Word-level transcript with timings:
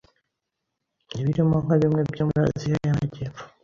birimo 1.17 1.55
nka 1.63 1.75
bimwe 1.81 2.01
byo 2.11 2.23
muri 2.29 2.43
Aziya 2.49 2.77
y'amajyepfo 2.85 3.43